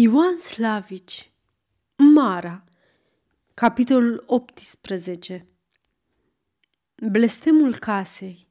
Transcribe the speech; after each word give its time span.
Ioan 0.00 0.36
Slavici 0.36 1.30
Mara 1.96 2.64
Capitolul 3.54 4.24
18 4.26 5.46
Blestemul 6.94 7.76
casei 7.76 8.48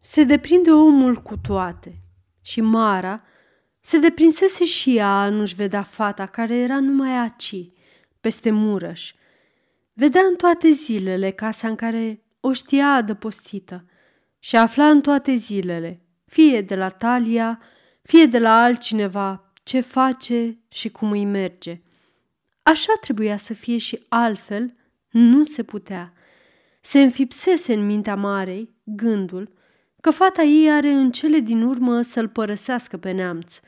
Se 0.00 0.24
deprinde 0.24 0.70
omul 0.70 1.16
cu 1.16 1.36
toate 1.36 2.00
și 2.42 2.60
Mara 2.60 3.24
se 3.80 3.98
deprinsese 3.98 4.64
și 4.64 4.96
ea 4.96 5.20
a 5.20 5.28
nu-și 5.28 5.54
vedea 5.54 5.82
fata 5.82 6.26
care 6.26 6.54
era 6.54 6.80
numai 6.80 7.16
aci, 7.16 7.70
peste 8.20 8.50
murăș. 8.50 9.14
Vedea 9.92 10.22
în 10.22 10.36
toate 10.36 10.70
zilele 10.70 11.30
casa 11.30 11.68
în 11.68 11.76
care 11.76 12.22
o 12.40 12.52
știa 12.52 12.86
adăpostită 12.86 13.84
și 14.38 14.56
afla 14.56 14.90
în 14.90 15.00
toate 15.00 15.34
zilele, 15.34 16.02
fie 16.24 16.60
de 16.62 16.76
la 16.76 16.88
Talia, 16.88 17.60
fie 18.08 18.26
de 18.26 18.38
la 18.38 18.62
altcineva, 18.62 19.52
ce 19.62 19.80
face 19.80 20.58
și 20.68 20.88
cum 20.88 21.10
îi 21.10 21.24
merge. 21.24 21.80
Așa 22.62 22.92
trebuia 23.00 23.36
să 23.36 23.54
fie 23.54 23.78
și 23.78 24.04
altfel 24.08 24.74
nu 25.10 25.42
se 25.42 25.62
putea. 25.62 26.12
Se 26.80 27.00
înfipsese 27.00 27.72
în 27.72 27.86
mintea 27.86 28.14
Marei 28.14 28.74
gândul 28.84 29.52
că 30.00 30.10
fata 30.10 30.42
ei 30.42 30.70
are 30.70 30.88
în 30.88 31.10
cele 31.10 31.38
din 31.38 31.62
urmă 31.62 32.02
să-l 32.02 32.28
părăsească 32.28 32.96
pe 32.96 33.10
neamț 33.10 33.60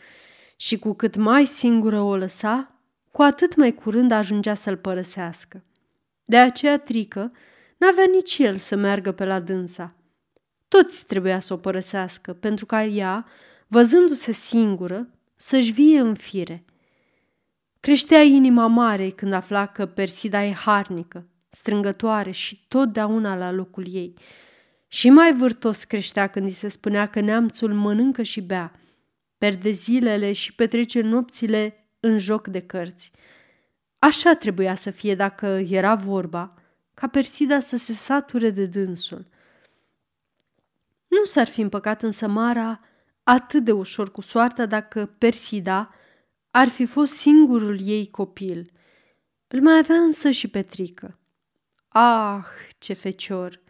și 0.56 0.78
cu 0.78 0.92
cât 0.92 1.16
mai 1.16 1.44
singură 1.44 2.00
o 2.00 2.16
lăsa, 2.16 2.80
cu 3.12 3.22
atât 3.22 3.54
mai 3.54 3.74
curând 3.74 4.10
ajungea 4.10 4.54
să-l 4.54 4.76
părăsească. 4.76 5.64
De 6.24 6.38
aceea 6.38 6.78
trică 6.78 7.32
n-avea 7.76 8.04
nici 8.12 8.38
el 8.38 8.56
să 8.56 8.76
meargă 8.76 9.12
pe 9.12 9.24
la 9.24 9.40
dânsa. 9.40 9.94
Toți 10.68 11.06
trebuia 11.06 11.38
să 11.38 11.52
o 11.52 11.56
părăsească, 11.56 12.32
pentru 12.32 12.66
ca 12.66 12.84
ea 12.84 13.26
văzându-se 13.70 14.32
singură, 14.32 15.08
să-și 15.36 15.72
vie 15.72 15.98
în 15.98 16.14
fire. 16.14 16.64
Creștea 17.80 18.22
inima 18.22 18.66
mare 18.66 19.10
când 19.10 19.32
afla 19.32 19.66
că 19.66 19.86
Persida 19.86 20.44
e 20.44 20.52
harnică, 20.52 21.28
strângătoare 21.48 22.30
și 22.30 22.64
totdeauna 22.68 23.36
la 23.36 23.50
locul 23.50 23.86
ei. 23.94 24.14
Și 24.88 25.10
mai 25.10 25.34
vârtos 25.34 25.84
creștea 25.84 26.26
când 26.26 26.46
îi 26.46 26.52
se 26.52 26.68
spunea 26.68 27.06
că 27.06 27.20
neamțul 27.20 27.74
mănâncă 27.74 28.22
și 28.22 28.40
bea, 28.40 28.72
perde 29.38 29.70
zilele 29.70 30.32
și 30.32 30.54
petrece 30.54 31.00
nopțile 31.00 31.90
în 32.00 32.18
joc 32.18 32.46
de 32.48 32.60
cărți. 32.60 33.10
Așa 33.98 34.34
trebuia 34.34 34.74
să 34.74 34.90
fie 34.90 35.14
dacă 35.14 35.46
era 35.68 35.94
vorba, 35.94 36.54
ca 36.94 37.06
Persida 37.06 37.60
să 37.60 37.76
se 37.76 37.92
sature 37.92 38.50
de 38.50 38.64
dânsul. 38.64 39.26
Nu 41.06 41.24
s-ar 41.24 41.46
fi 41.46 41.60
împăcat 41.60 42.02
însă 42.02 42.28
Mara 42.28 42.80
atât 43.30 43.64
de 43.64 43.72
ușor 43.72 44.10
cu 44.10 44.20
soarta 44.20 44.66
dacă 44.66 45.06
Persida 45.18 45.94
ar 46.50 46.68
fi 46.68 46.86
fost 46.86 47.12
singurul 47.12 47.78
ei 47.82 48.10
copil. 48.10 48.72
Îl 49.48 49.60
mai 49.60 49.78
avea 49.78 49.96
însă 49.96 50.30
și 50.30 50.48
Petrică. 50.48 51.18
Ah, 51.88 52.44
ce 52.78 52.92
fecior! 52.92 53.60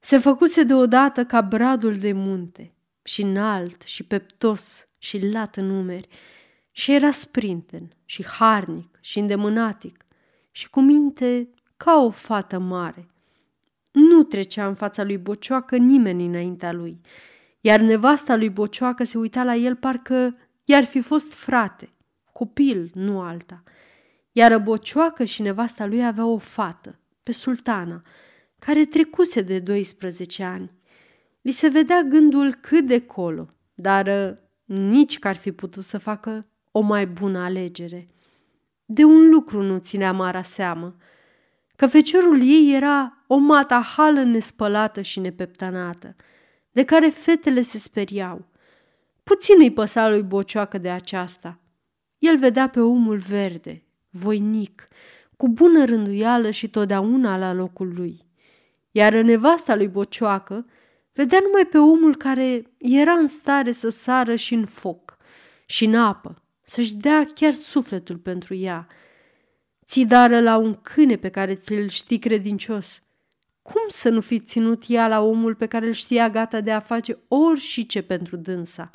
Se 0.00 0.18
făcuse 0.18 0.62
deodată 0.62 1.24
ca 1.24 1.40
bradul 1.40 1.94
de 1.94 2.12
munte, 2.12 2.74
și 3.02 3.22
înalt, 3.22 3.82
și 3.82 4.02
peptos, 4.02 4.88
și 4.98 5.30
lat 5.30 5.56
în 5.56 5.66
numeri, 5.66 6.08
și 6.70 6.92
era 6.92 7.10
sprinten, 7.10 7.92
și 8.04 8.24
harnic, 8.26 8.98
și 9.00 9.18
îndemânatic, 9.18 10.04
și 10.50 10.70
cu 10.70 10.80
minte 10.80 11.48
ca 11.76 11.96
o 11.96 12.10
fată 12.10 12.58
mare. 12.58 13.08
Nu 13.90 14.22
trecea 14.22 14.66
în 14.66 14.74
fața 14.74 15.02
lui 15.02 15.18
Bocioacă 15.18 15.76
nimeni 15.76 16.26
înaintea 16.26 16.72
lui– 16.72 17.00
iar 17.66 17.80
nevasta 17.80 18.36
lui 18.36 18.50
Bocioacă 18.50 19.04
se 19.04 19.18
uita 19.18 19.42
la 19.42 19.54
el 19.54 19.76
parcă 19.76 20.36
i-ar 20.64 20.84
fi 20.84 21.00
fost 21.00 21.34
frate, 21.34 21.92
copil, 22.32 22.90
nu 22.94 23.20
alta. 23.20 23.62
Iar 24.32 24.58
Bocioacă 24.58 25.24
și 25.24 25.42
nevasta 25.42 25.86
lui 25.86 26.06
avea 26.06 26.26
o 26.26 26.38
fată, 26.38 26.98
pe 27.22 27.32
sultana, 27.32 28.02
care 28.58 28.84
trecuse 28.84 29.40
de 29.40 29.58
12 29.58 30.42
ani. 30.42 30.70
Li 31.40 31.50
se 31.50 31.68
vedea 31.68 32.02
gândul 32.02 32.54
cât 32.54 32.86
de 32.86 33.00
colo, 33.00 33.48
dar 33.74 34.06
uh, 34.06 34.36
nici 34.76 35.18
că 35.18 35.28
ar 35.28 35.36
fi 35.36 35.52
putut 35.52 35.82
să 35.82 35.98
facă 35.98 36.46
o 36.70 36.80
mai 36.80 37.06
bună 37.06 37.38
alegere. 37.38 38.08
De 38.84 39.04
un 39.04 39.28
lucru 39.28 39.62
nu 39.62 39.78
ținea 39.78 40.12
Mara 40.12 40.42
seamă, 40.42 40.96
că 41.76 41.86
feciorul 41.86 42.42
ei 42.42 42.74
era 42.74 43.24
o 43.26 43.36
matahală 43.36 44.22
nespălată 44.22 45.00
și 45.00 45.20
nepeptanată– 45.20 46.16
de 46.74 46.84
care 46.84 47.08
fetele 47.08 47.60
se 47.60 47.78
speriau. 47.78 48.44
Puțin 49.22 49.54
îi 49.58 49.72
păsa 49.72 50.08
lui 50.08 50.22
Bocioacă 50.22 50.78
de 50.78 50.90
aceasta. 50.90 51.60
El 52.18 52.38
vedea 52.38 52.68
pe 52.68 52.80
omul 52.80 53.16
verde, 53.16 53.82
voinic, 54.10 54.88
cu 55.36 55.48
bună 55.48 55.84
rânduială 55.84 56.50
și 56.50 56.68
totdeauna 56.68 57.36
la 57.36 57.52
locul 57.52 57.92
lui. 57.94 58.20
Iar 58.90 59.12
nevasta 59.12 59.74
lui 59.74 59.88
Bocioacă 59.88 60.66
vedea 61.12 61.38
numai 61.42 61.66
pe 61.66 61.78
omul 61.78 62.16
care 62.16 62.62
era 62.78 63.12
în 63.12 63.26
stare 63.26 63.72
să 63.72 63.88
sară 63.88 64.34
și 64.34 64.54
în 64.54 64.66
foc 64.66 65.16
și 65.66 65.84
în 65.84 65.94
apă, 65.94 66.42
să-și 66.62 66.94
dea 66.94 67.22
chiar 67.34 67.52
sufletul 67.52 68.16
pentru 68.16 68.54
ea. 68.54 68.86
Ți 69.86 70.00
dară 70.00 70.40
la 70.40 70.56
un 70.56 70.74
câine 70.74 71.16
pe 71.16 71.28
care 71.28 71.54
ți-l 71.54 71.88
știi 71.88 72.18
credincios– 72.18 72.98
cum 73.72 73.82
să 73.88 74.08
nu 74.08 74.20
fi 74.20 74.40
ținut 74.40 74.84
ea 74.86 75.08
la 75.08 75.20
omul 75.20 75.54
pe 75.54 75.66
care 75.66 75.86
îl 75.86 75.92
știa 75.92 76.30
gata 76.30 76.60
de 76.60 76.72
a 76.72 76.80
face 76.80 77.18
orice 77.28 78.02
pentru 78.02 78.36
dânsa? 78.36 78.90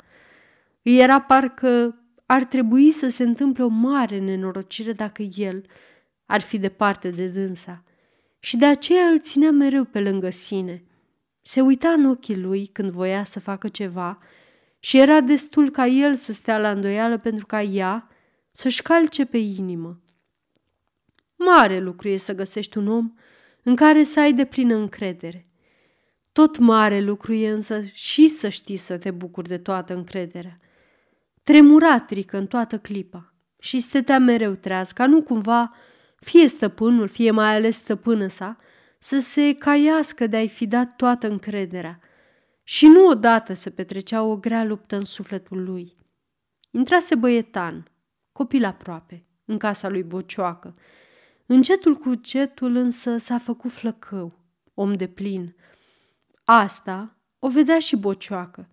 Îi 0.82 0.98
era 0.98 1.20
parcă 1.20 2.00
ar 2.26 2.44
trebui 2.44 2.90
să 2.90 3.08
se 3.08 3.22
întâmple 3.22 3.64
o 3.64 3.68
mare 3.68 4.18
nenorocire 4.18 4.92
dacă 4.92 5.22
el 5.22 5.64
ar 6.26 6.40
fi 6.40 6.58
departe 6.58 7.10
de 7.10 7.26
dânsa. 7.26 7.84
Și 8.38 8.56
de 8.56 8.66
aceea 8.66 9.06
îl 9.06 9.20
ținea 9.20 9.50
mereu 9.50 9.84
pe 9.84 10.00
lângă 10.00 10.30
sine. 10.30 10.84
Se 11.42 11.60
uita 11.60 11.88
în 11.88 12.04
ochii 12.04 12.40
lui 12.40 12.66
când 12.66 12.90
voia 12.90 13.24
să 13.24 13.40
facă 13.40 13.68
ceva 13.68 14.18
și 14.78 14.98
era 14.98 15.20
destul 15.20 15.70
ca 15.70 15.86
el 15.86 16.14
să 16.14 16.32
stea 16.32 16.58
la 16.58 16.70
îndoială 16.70 17.18
pentru 17.18 17.46
ca 17.46 17.62
ea 17.62 18.08
să-și 18.50 18.82
calce 18.82 19.24
pe 19.24 19.38
inimă. 19.38 20.00
Mare 21.36 21.78
lucru 21.78 22.08
e 22.08 22.16
să 22.16 22.34
găsești 22.34 22.78
un 22.78 22.88
om 22.88 23.12
în 23.62 23.76
care 23.76 24.02
să 24.02 24.20
ai 24.20 24.32
de 24.32 24.44
plină 24.44 24.74
încredere. 24.74 25.48
Tot 26.32 26.58
mare 26.58 27.00
lucru 27.00 27.32
e 27.32 27.50
însă 27.50 27.80
și 27.92 28.28
să 28.28 28.48
știi 28.48 28.76
să 28.76 28.98
te 28.98 29.10
bucuri 29.10 29.48
de 29.48 29.58
toată 29.58 29.94
încrederea. 29.94 30.60
Tremura 31.42 32.00
trică 32.00 32.36
în 32.36 32.46
toată 32.46 32.78
clipa 32.78 33.34
și 33.58 33.80
stătea 33.80 34.18
mereu 34.18 34.54
treaz, 34.54 34.90
ca 34.90 35.06
nu 35.06 35.22
cumva 35.22 35.74
fie 36.16 36.46
stăpânul, 36.48 37.08
fie 37.08 37.30
mai 37.30 37.54
ales 37.54 37.76
stăpână 37.76 38.26
sa, 38.26 38.58
să 38.98 39.18
se 39.18 39.54
caiască 39.54 40.26
de 40.26 40.36
a-i 40.36 40.48
fi 40.48 40.66
dat 40.66 40.96
toată 40.96 41.28
încrederea. 41.28 42.00
Și 42.62 42.86
nu 42.86 43.06
odată 43.06 43.52
se 43.52 43.70
petrecea 43.70 44.22
o 44.22 44.36
grea 44.36 44.64
luptă 44.64 44.96
în 44.96 45.04
sufletul 45.04 45.64
lui. 45.64 45.96
Intrase 46.70 47.14
băietan, 47.14 47.84
copil 48.32 48.64
aproape, 48.64 49.26
în 49.44 49.58
casa 49.58 49.88
lui 49.88 50.02
Bocioacă, 50.02 50.74
Încetul 51.52 51.94
cu 51.94 52.14
cetul 52.14 52.76
însă 52.76 53.16
s-a 53.16 53.38
făcut 53.38 53.70
flăcău, 53.70 54.32
om 54.74 54.92
de 54.92 55.06
plin. 55.06 55.54
Asta 56.44 57.16
o 57.38 57.48
vedea 57.48 57.78
și 57.78 57.96
bocioacă. 57.96 58.68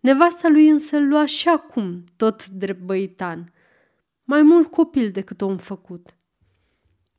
Nevasta 0.00 0.48
lui 0.48 0.68
însă 0.68 0.96
îl 0.96 1.08
lua 1.08 1.24
și 1.24 1.48
acum, 1.48 2.04
tot 2.16 2.46
drept 2.46 2.80
băitan, 2.80 3.52
mai 4.24 4.42
mult 4.42 4.70
copil 4.70 5.10
decât 5.10 5.40
om 5.40 5.56
făcut. 5.56 6.14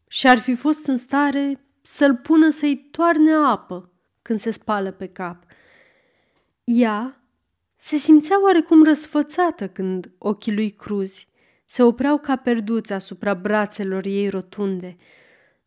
Și 0.08 0.28
ar 0.28 0.38
fi 0.38 0.56
fost 0.56 0.86
în 0.86 0.98
stare 0.98 1.66
să-l 1.82 2.16
pună 2.16 2.50
să-i 2.50 2.88
toarne 2.92 3.32
apă 3.32 3.92
când 4.22 4.40
se 4.40 4.52
spală 4.52 4.92
pe 4.92 5.08
cap. 5.08 5.44
Ea 6.64 7.24
se 7.76 7.98
simțea 7.98 8.42
oarecum 8.44 8.84
răsfățată 8.84 9.68
când 9.68 10.12
ochii 10.18 10.54
lui 10.54 10.70
cruzi 10.70 11.28
se 11.66 11.84
opreau 11.84 12.18
ca 12.18 12.36
perduți 12.36 12.94
asupra 12.94 13.34
brațelor 13.34 14.06
ei 14.06 14.30
rotunde, 14.30 14.96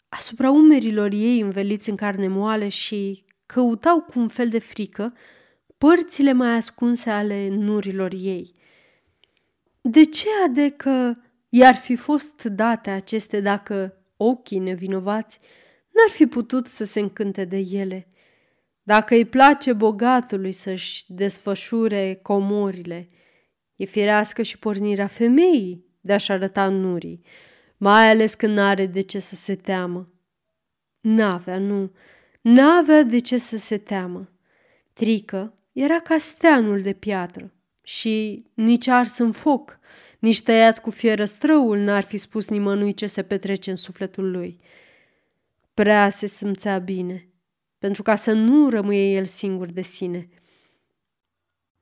asupra 0.08 0.50
umerilor 0.50 1.12
ei 1.12 1.40
înveliți 1.40 1.90
în 1.90 1.96
carne 1.96 2.28
moale 2.28 2.68
și 2.68 3.24
căutau 3.46 4.00
cu 4.00 4.18
un 4.18 4.28
fel 4.28 4.48
de 4.48 4.58
frică 4.58 5.14
părțile 5.78 6.32
mai 6.32 6.56
ascunse 6.56 7.10
ale 7.10 7.48
nurilor 7.48 8.12
ei. 8.12 8.54
De 9.80 10.04
ce 10.04 10.28
adecă 10.44 11.22
i-ar 11.48 11.74
fi 11.74 11.96
fost 11.96 12.42
date 12.42 12.90
aceste 12.90 13.40
dacă 13.40 13.96
ochii 14.16 14.58
nevinovați 14.58 15.38
n-ar 15.92 16.10
fi 16.10 16.26
putut 16.26 16.66
să 16.66 16.84
se 16.84 17.00
încânte 17.00 17.44
de 17.44 17.56
ele? 17.56 18.08
Dacă 18.82 19.14
îi 19.14 19.24
place 19.24 19.72
bogatului 19.72 20.52
să-și 20.52 21.04
desfășure 21.08 22.18
comorile, 22.22 23.08
e 23.76 23.84
firească 23.84 24.42
și 24.42 24.58
pornirea 24.58 25.06
femeii 25.06 25.85
de 26.06 26.12
a-și 26.12 26.32
arăta 26.32 26.68
nurii, 26.68 27.22
mai 27.76 28.10
ales 28.10 28.34
când 28.34 28.56
n-are 28.56 28.86
de 28.86 29.00
ce 29.00 29.18
să 29.18 29.34
se 29.34 29.54
teamă. 29.54 30.08
N-avea, 31.00 31.58
nu, 31.58 31.92
n-avea 32.40 33.02
de 33.02 33.18
ce 33.18 33.36
să 33.36 33.56
se 33.56 33.78
teamă. 33.78 34.28
Trică 34.92 35.54
era 35.72 36.00
ca 36.00 36.18
steanul 36.18 36.82
de 36.82 36.92
piatră 36.92 37.52
și 37.82 38.44
nici 38.54 38.86
ars 38.86 39.18
în 39.18 39.32
foc, 39.32 39.78
nici 40.18 40.42
tăiat 40.42 40.80
cu 40.80 40.90
fierăstrăul 40.90 41.78
n-ar 41.78 42.02
fi 42.02 42.16
spus 42.16 42.48
nimănui 42.48 42.94
ce 42.94 43.06
se 43.06 43.22
petrece 43.22 43.70
în 43.70 43.76
sufletul 43.76 44.30
lui. 44.30 44.60
Prea 45.74 46.10
se 46.10 46.26
simțea 46.26 46.78
bine, 46.78 47.28
pentru 47.78 48.02
ca 48.02 48.14
să 48.14 48.32
nu 48.32 48.68
rămâie 48.68 49.16
el 49.16 49.24
singur 49.24 49.66
de 49.66 49.82
sine. 49.82 50.28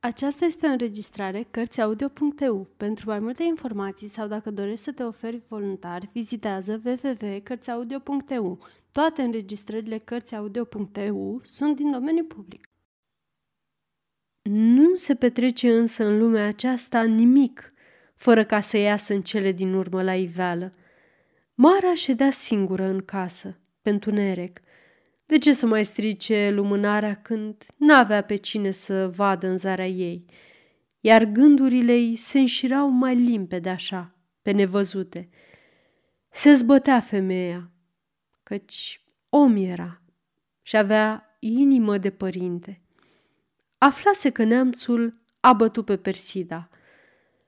Aceasta 0.05 0.45
este 0.45 0.67
o 0.67 0.69
înregistrare 0.69 1.47
Cărțiaudio.eu. 1.51 2.67
Pentru 2.77 3.09
mai 3.09 3.19
multe 3.19 3.43
informații 3.43 4.07
sau 4.07 4.27
dacă 4.27 4.51
dorești 4.51 4.83
să 4.83 4.91
te 4.91 5.03
oferi 5.03 5.41
voluntar, 5.47 6.09
vizitează 6.13 6.81
www.cărțiaudio.eu. 6.85 8.59
Toate 8.91 9.21
înregistrările 9.21 9.97
Cărțiaudio.eu 9.97 11.41
sunt 11.43 11.75
din 11.75 11.91
domeniu 11.91 12.23
public. 12.23 12.69
Nu 14.49 14.95
se 14.95 15.15
petrece 15.15 15.77
însă 15.77 16.05
în 16.05 16.17
lumea 16.17 16.47
aceasta 16.47 17.03
nimic 17.03 17.73
fără 18.15 18.45
ca 18.45 18.59
să 18.59 18.77
iasă 18.77 19.13
în 19.13 19.21
cele 19.21 19.51
din 19.51 19.73
urmă 19.73 20.03
la 20.03 20.15
iveală. 20.15 20.73
Mara 21.53 21.93
ședea 21.93 22.29
singură 22.29 22.83
în 22.83 23.05
casă, 23.05 23.59
pentru 23.81 24.11
nerec. 24.11 24.59
De 25.25 25.37
ce 25.37 25.53
să 25.53 25.65
mai 25.65 25.85
strice 25.85 26.51
lumânarea 26.53 27.15
când 27.15 27.65
n-avea 27.75 28.21
pe 28.21 28.35
cine 28.35 28.71
să 28.71 29.07
vadă 29.07 29.47
în 29.47 29.57
zarea 29.57 29.87
ei? 29.87 30.25
Iar 30.99 31.23
gândurile 31.23 31.93
ei 31.93 32.15
se 32.15 32.39
înșirau 32.39 32.89
mai 32.89 33.15
limpede 33.15 33.69
așa, 33.69 34.15
pe 34.41 34.51
nevăzute. 34.51 35.29
Se 36.29 36.53
zbătea 36.53 36.99
femeia, 36.99 37.71
căci 38.43 39.01
om 39.29 39.55
era 39.55 40.01
și 40.61 40.77
avea 40.77 41.37
inimă 41.39 41.97
de 41.97 42.09
părinte. 42.09 42.81
Aflase 43.77 44.29
că 44.29 44.43
neamțul 44.43 45.21
a 45.39 45.53
bătut 45.53 45.85
pe 45.85 45.97
Persida. 45.97 46.69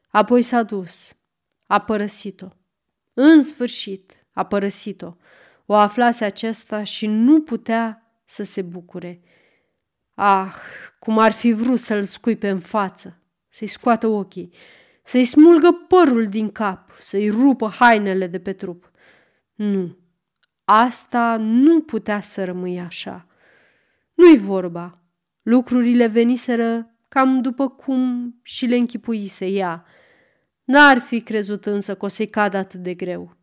Apoi 0.08 0.42
s-a 0.42 0.64
dus. 0.64 1.18
A 1.66 1.82
părăsit-o. 1.82 2.48
În 3.14 3.44
sfârșit, 3.44 4.26
a 4.32 4.46
părăsit-o. 4.46 5.14
O 5.70 5.74
aflase 5.74 6.26
acesta 6.26 6.84
și 6.84 7.08
nu 7.08 7.42
putea 7.42 8.12
să 8.26 8.44
se 8.44 8.62
bucure. 8.62 9.22
Ah, 10.14 10.54
cum 11.00 11.18
ar 11.18 11.32
fi 11.32 11.52
vrut 11.52 11.80
să-l 11.80 12.04
scuipe 12.04 12.50
în 12.50 12.60
față, 12.60 13.22
să-i 13.50 13.68
scoată 13.68 14.08
ochii, 14.08 14.54
să-i 15.04 15.26
smulgă 15.26 15.72
părul 15.88 16.28
din 16.28 16.52
cap, 16.52 16.92
să-i 17.00 17.30
rupă 17.30 17.68
hainele 17.68 18.28
de 18.28 18.40
pe 18.40 18.54
trup. 18.54 18.92
Nu, 19.56 19.98
asta 20.64 21.38
nu 21.38 21.82
putea 21.82 22.22
să 22.22 22.44
rămâie 22.44 22.80
așa. 22.80 23.28
Nu-i 24.14 24.38
vorba. 24.38 25.02
Lucrurile 25.42 26.08
veniseră 26.08 26.96
cam 27.08 27.42
după 27.42 27.70
cum 27.70 28.34
și 28.42 28.66
le 28.66 28.76
închipuise 28.76 29.46
ea. 29.46 29.86
N-ar 30.64 30.98
fi 30.98 31.22
crezut 31.22 31.66
însă 31.66 31.96
că 31.96 32.06
o 32.06 32.08
să-i 32.08 32.30
cadă 32.30 32.58
atât 32.58 32.80
de 32.80 32.94
greu. 32.94 33.37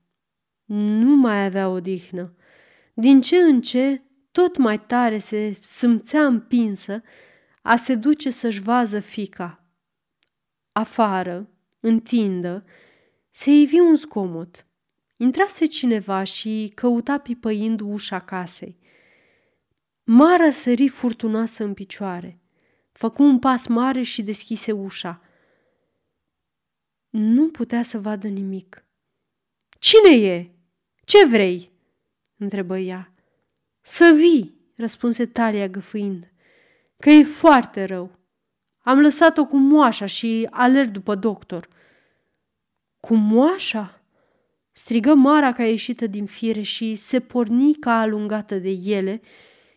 Nu 0.64 1.16
mai 1.16 1.44
avea 1.44 1.68
odihnă. 1.68 2.34
Din 2.94 3.20
ce 3.20 3.36
în 3.36 3.60
ce, 3.60 4.02
tot 4.30 4.56
mai 4.56 4.80
tare 4.80 5.18
se 5.18 5.58
simțea 5.60 6.26
împinsă 6.26 7.02
a 7.62 7.76
se 7.76 7.94
duce 7.94 8.30
să-și 8.30 8.60
vază 8.60 9.00
fica. 9.00 9.64
Afară, 10.72 11.48
în 11.80 12.00
tindă, 12.00 12.64
se 13.30 13.50
ivi 13.50 13.78
un 13.78 13.94
zgomot. 13.94 14.66
Intrase 15.16 15.66
cineva 15.66 16.24
și 16.24 16.72
căuta 16.74 17.18
pipăind 17.18 17.80
ușa 17.80 18.20
casei. 18.20 18.78
Mara 20.04 20.50
sări 20.50 20.88
furtunoasă 20.88 21.64
în 21.64 21.74
picioare. 21.74 22.40
Făcu 22.92 23.22
un 23.22 23.38
pas 23.38 23.66
mare 23.66 24.02
și 24.02 24.22
deschise 24.22 24.72
ușa. 24.72 25.22
Nu 27.10 27.48
putea 27.48 27.82
să 27.82 27.98
vadă 27.98 28.28
nimic. 28.28 28.84
Cine 29.78 30.16
e?" 30.16 30.53
Ce 31.04 31.26
vrei?" 31.26 31.70
întrebă 32.36 32.78
ea. 32.78 33.12
Să 33.80 34.12
vii, 34.16 34.54
răspunse 34.76 35.26
Talia 35.26 35.68
găfâind, 35.68 36.32
că 36.98 37.10
e 37.10 37.22
foarte 37.22 37.84
rău. 37.84 38.18
Am 38.78 39.00
lăsat-o 39.00 39.46
cu 39.46 39.56
moașa 39.56 40.06
și 40.06 40.48
alerg 40.50 40.90
după 40.90 41.14
doctor. 41.14 41.68
Cu 43.00 43.14
moașa? 43.14 44.02
Strigă 44.72 45.14
Mara 45.14 45.52
ca 45.52 45.64
ieșită 45.64 46.06
din 46.06 46.26
fire 46.26 46.60
și 46.60 46.94
se 46.94 47.20
porni 47.20 47.74
ca 47.74 48.00
alungată 48.00 48.58
de 48.58 48.68
ele 48.68 49.20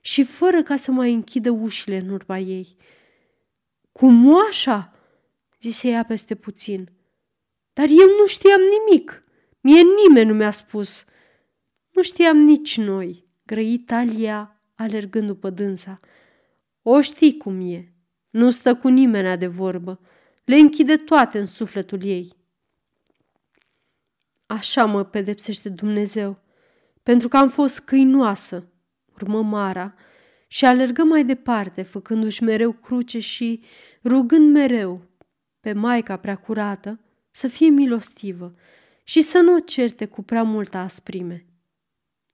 și 0.01 0.23
fără 0.23 0.63
ca 0.63 0.75
să 0.75 0.91
mai 0.91 1.13
închidă 1.13 1.49
ușile 1.49 1.97
în 1.97 2.09
urma 2.09 2.37
ei. 2.37 2.75
Cu 3.91 4.07
moașa? 4.07 4.93
zise 5.59 5.87
ea 5.87 6.03
peste 6.03 6.35
puțin. 6.35 6.89
Dar 7.73 7.85
eu 7.89 8.07
nu 8.19 8.25
știam 8.25 8.61
nimic. 8.61 9.23
Mie 9.59 9.81
nimeni 10.05 10.29
nu 10.29 10.35
mi-a 10.35 10.51
spus. 10.51 11.05
Nu 11.97 12.03
știam 12.03 12.37
nici 12.37 12.77
noi, 12.77 13.25
grăi 13.45 13.77
Talia, 13.77 14.59
alergând 14.75 15.27
după 15.27 15.49
dânsa. 15.49 15.99
O 16.81 17.01
știi 17.01 17.37
cum 17.37 17.71
e. 17.71 17.91
Nu 18.29 18.49
stă 18.49 18.75
cu 18.75 18.87
nimeni 18.87 19.37
de 19.37 19.47
vorbă. 19.47 19.99
Le 20.43 20.55
închide 20.55 20.97
toate 20.97 21.39
în 21.39 21.45
sufletul 21.45 22.03
ei. 22.03 22.35
Așa 24.45 24.85
mă 24.85 25.03
pedepsește 25.03 25.69
Dumnezeu, 25.69 26.39
pentru 27.03 27.27
că 27.27 27.37
am 27.37 27.49
fost 27.49 27.79
câinoasă, 27.79 28.67
urmă 29.13 29.41
Mara, 29.41 29.93
și 30.47 30.65
alergă 30.65 31.03
mai 31.03 31.25
departe, 31.25 31.81
făcându-și 31.81 32.43
mereu 32.43 32.71
cruce 32.71 33.19
și 33.19 33.63
rugând 34.03 34.51
mereu 34.51 35.01
pe 35.59 35.73
Maica 35.73 36.17
prea 36.17 36.35
curată 36.35 36.99
să 37.31 37.47
fie 37.47 37.69
milostivă 37.69 38.55
și 39.03 39.21
să 39.21 39.39
nu 39.39 39.53
o 39.53 39.59
certe 39.59 40.05
cu 40.05 40.23
prea 40.23 40.43
multă 40.43 40.77
asprime. 40.77 41.46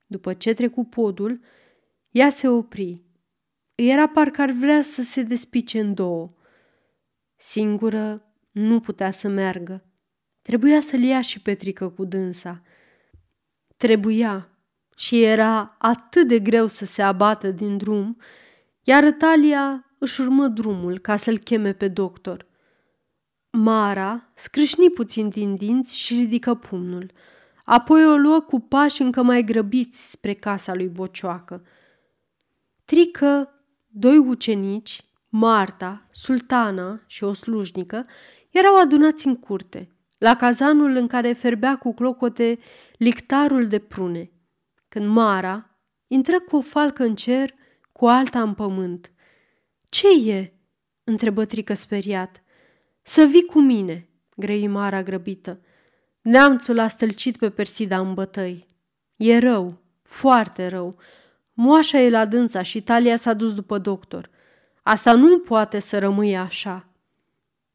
După 0.06 0.34
ce 0.34 0.54
trecu 0.54 0.84
podul, 0.86 1.42
ea 2.10 2.30
se 2.30 2.48
opri. 2.48 3.04
Era 3.76 4.08
parcă 4.08 4.42
ar 4.42 4.52
vrea 4.52 4.82
să 4.82 5.02
se 5.02 5.24
despice 5.24 5.80
în 5.80 5.94
două. 5.94 6.34
Singură 7.36 8.34
nu 8.52 8.80
putea 8.80 9.12
să 9.12 9.28
meargă. 9.28 9.86
Trebuia 10.42 10.82
să-l 10.82 11.02
ia 11.02 11.22
și 11.22 11.42
Petrică 11.42 11.90
cu 11.90 12.06
dânsa. 12.06 12.62
Trebuia 13.78 14.50
și 14.96 15.24
era 15.24 15.76
atât 15.80 16.28
de 16.28 16.40
greu 16.40 16.68
să 16.68 16.86
se 16.86 17.02
abată 17.02 17.52
din 17.52 17.78
drum, 17.78 18.18
iar 18.82 19.12
Talia 19.12 19.96
își 19.98 20.22
urmă 20.22 20.48
drumul 20.48 21.00
ca 21.00 21.16
să-l 21.16 21.38
cheme 21.38 21.74
pe 21.74 21.88
doctor. 21.88 22.48
Mara 23.50 24.32
scrâșni 24.36 24.90
puțin 24.90 25.30
din 25.30 25.56
dinți 25.56 25.98
și 25.98 26.14
ridică 26.14 26.56
pumnul– 26.56 27.12
Apoi 27.64 28.06
o 28.06 28.16
luă 28.16 28.40
cu 28.40 28.60
pași 28.60 29.02
încă 29.02 29.22
mai 29.22 29.44
grăbiți 29.44 30.12
spre 30.12 30.34
casa 30.34 30.74
lui 30.74 30.88
Bocioacă. 30.88 31.66
Trică, 32.86 33.50
doi 33.88 34.18
ucenici, 34.18 35.06
Marta, 35.30 36.08
sultana 36.12 37.02
și 37.08 37.24
o 37.24 37.34
slujnică, 37.34 38.06
erau 38.50 38.78
adunați 38.78 39.28
în 39.28 39.36
curte, 39.36 39.90
la 40.18 40.36
cazanul 40.36 40.96
în 40.96 41.08
care 41.08 41.34
ferbea 41.34 41.78
cu 41.78 41.94
clocote 41.94 42.60
lictarul 42.98 43.68
de 43.68 43.80
prune. 43.80 44.32
Când 44.90 45.08
Mara 45.08 45.70
intră 46.08 46.40
cu 46.40 46.56
o 46.56 46.62
falcă 46.62 47.04
în 47.04 47.16
cer, 47.16 47.54
cu 47.92 48.06
alta 48.06 48.42
în 48.42 48.54
pământ. 48.54 49.12
Ce 49.90 50.32
e?" 50.32 50.54
întrebă 51.04 51.46
Trică 51.46 51.74
speriat. 51.74 52.44
Să 53.02 53.24
vii 53.24 53.46
cu 53.46 53.60
mine," 53.60 54.10
grăi 54.36 54.68
Mara 54.68 55.04
grăbită. 55.04 55.62
Neamțul 56.24 56.80
a 56.80 56.88
stălcit 56.88 57.38
pe 57.38 57.50
Persida 57.50 58.00
în 58.00 58.14
bătăi. 58.14 58.68
E 59.16 59.38
rău, 59.38 59.82
foarte 60.02 60.68
rău. 60.68 60.98
Moașa 61.54 62.00
e 62.00 62.10
la 62.10 62.26
dânsa 62.26 62.62
și 62.62 62.82
Talia 62.82 63.16
s-a 63.16 63.34
dus 63.34 63.54
după 63.54 63.78
doctor. 63.78 64.30
Asta 64.84 65.14
nu 65.14 65.40
poate 65.40 65.80
să 65.80 66.00
rămâie 66.00 66.38
așa. 66.38 66.88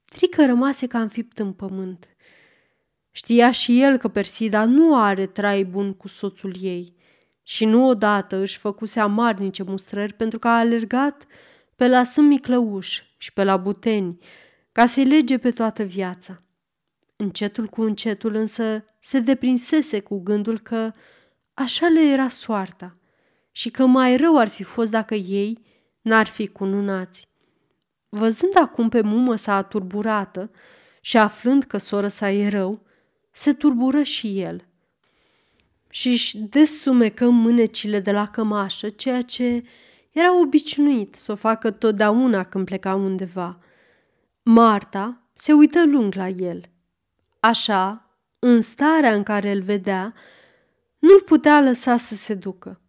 Trică 0.05 0.47
rămase 0.47 0.87
ca 0.87 1.01
înfipt 1.01 1.39
în 1.39 1.53
pământ. 1.53 2.09
Știa 3.11 3.51
și 3.51 3.83
el 3.83 3.97
că 3.97 4.09
Persida 4.09 4.65
nu 4.65 4.97
are 4.97 5.27
trai 5.27 5.65
bun 5.65 5.95
cu 5.95 6.09
soțul 6.09 6.55
ei 6.61 6.95
și 7.43 7.65
nu 7.65 7.87
odată 7.87 8.37
își 8.37 8.59
făcuse 8.59 9.01
amarnice 9.01 9.63
mustrări 9.63 10.13
pentru 10.13 10.39
că 10.39 10.49
a 10.49 10.59
alergat 10.59 11.27
pe 11.77 11.89
la 11.89 12.05
Sâm 12.05 12.25
Miclăuș 12.25 13.03
și 13.17 13.33
pe 13.33 13.45
la 13.45 13.57
Buteni 13.57 14.19
ca 14.73 14.87
să-i 14.87 15.05
lege 15.05 15.39
pe 15.39 15.51
toată 15.51 15.83
viața. 15.83 16.43
Încetul 17.21 17.67
cu 17.67 17.83
încetul 17.83 18.35
însă 18.35 18.85
se 19.01 19.21
deprinsese 19.21 20.01
cu 20.01 20.19
gândul 20.19 20.59
că 20.59 20.93
așa 21.55 21.89
le 21.89 22.01
era 22.01 22.29
soarta 22.29 22.97
și 23.53 23.71
că 23.71 23.87
mai 23.87 24.17
rău 24.17 24.39
ar 24.39 24.49
fi 24.49 24.63
fost 24.63 24.91
dacă 24.91 25.15
ei 25.15 25.63
n-ar 26.01 26.27
fi 26.27 26.47
cununați. 26.47 27.29
Văzând 28.09 28.57
acum 28.57 28.89
pe 28.89 29.01
mumă 29.01 29.35
sa 29.35 29.63
turburată 29.63 30.51
și 31.01 31.17
aflând 31.17 31.65
că 31.65 31.79
sora 31.79 32.09
sa 32.09 32.31
e 32.31 32.49
rău, 32.49 32.87
se 33.33 33.53
turbură 33.53 34.03
și 34.03 34.41
el 34.41 34.67
și 35.91 36.09
își 36.09 36.39
desumecă 36.39 37.29
mânecile 37.29 38.01
de 38.01 38.13
la 38.13 38.29
cămașă, 38.29 38.89
ceea 38.89 39.23
ce 39.23 39.65
era 40.11 40.41
obișnuit 40.41 41.15
să 41.15 41.33
o 41.33 41.37
facă 41.37 41.71
totdeauna 41.71 42.45
când 42.45 42.65
pleca 42.65 42.95
undeva– 42.95 43.59
Marta 44.51 45.31
se 45.35 45.53
uită 45.53 45.87
lung 45.87 46.15
la 46.15 46.29
el. 46.29 46.61
Așa, 47.41 48.09
în 48.39 48.61
starea 48.61 49.15
în 49.15 49.23
care 49.23 49.51
îl 49.51 49.63
vedea, 49.63 50.15
nu-l 50.99 51.21
putea 51.21 51.61
lăsa 51.61 51.97
să 51.97 52.15
se 52.15 52.35
ducă. 52.35 52.81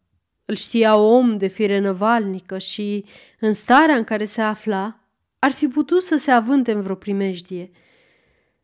Îl 0.46 0.56
știa 0.56 0.96
om 0.96 1.38
de 1.38 1.48
fire 1.48 1.79
năvalnică 1.79 2.58
și, 2.58 3.06
în 3.39 3.53
starea 3.53 3.96
în 3.96 4.03
care 4.03 4.25
se 4.25 4.41
afla, 4.41 5.00
ar 5.39 5.51
fi 5.51 5.68
putut 5.68 6.03
să 6.03 6.15
se 6.15 6.32
avânte 6.32 6.72
în 6.72 6.82
vreo 6.82 6.96
primejdie. 6.96 7.72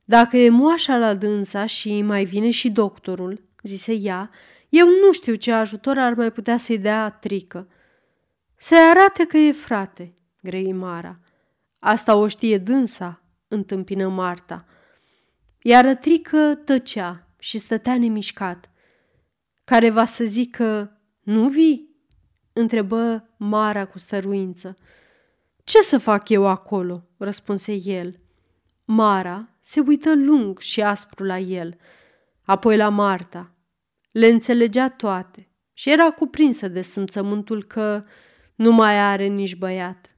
Dacă 0.04 0.38
e 0.38 0.50
moașa 0.50 0.98
la 0.98 1.14
dânsa 1.14 1.66
și 1.66 2.02
mai 2.02 2.24
vine 2.26 2.50
și 2.50 2.70
doctorul, 2.70 3.44
zise 3.62 3.94
ea, 3.94 4.30
eu 4.70 4.88
nu 4.88 5.12
știu 5.12 5.36
ce 5.36 5.52
ajutor 5.52 5.98
ar 5.98 6.14
mai 6.14 6.32
putea 6.32 6.58
să-i 6.58 6.78
dea 6.80 7.10
trică. 7.10 7.68
Se 8.58 8.76
arate 8.76 9.26
că 9.26 9.38
e 9.38 9.52
frate, 9.52 10.14
grei 10.42 10.74
Mara. 10.74 11.20
Asta 11.80 12.16
o 12.16 12.28
știe 12.28 12.58
dânsa, 12.58 13.22
întâmpină 13.48 14.08
Marta. 14.08 14.66
Iar 15.68 15.96
trică 15.96 16.56
tăcea 16.56 17.28
și 17.40 17.58
stătea 17.58 17.98
nemișcat. 17.98 18.70
Care 19.64 19.90
va 19.90 20.06
să 20.06 20.26
zică, 20.26 21.02
nu 21.22 21.50
vii? 21.50 21.96
întrebă 22.54 23.30
Mara 23.38 23.86
cu 23.86 24.00
stăruință. 24.00 24.78
Ce 25.64 25.82
să 25.82 25.98
fac 25.98 26.30
eu 26.30 26.48
acolo?" 26.48 27.08
răspunse 27.18 27.74
el. 27.74 28.20
Mara 28.84 29.56
se 29.60 29.80
uită 29.80 30.16
lung 30.16 30.60
și 30.60 30.82
aspru 30.82 31.24
la 31.24 31.38
el, 31.40 31.78
apoi 32.42 32.78
la 32.78 32.90
Marta. 32.90 33.56
Le 34.12 34.28
înțelegea 34.28 34.90
toate 34.90 35.50
și 35.74 35.92
era 35.92 36.12
cuprinsă 36.12 36.68
de 36.68 36.82
simțământul 36.82 37.64
că 37.64 38.04
nu 38.56 38.72
mai 38.72 39.00
are 39.00 39.26
nici 39.26 39.56
băiat. 39.56 40.16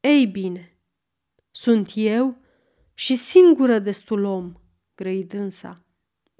Ei 0.00 0.26
bine, 0.26 0.78
sunt 1.50 1.90
eu 1.94 2.46
și 2.98 3.14
singură 3.16 3.78
destul 3.78 4.24
om, 4.24 4.52
grăi 4.94 5.24
dânsa. 5.24 5.84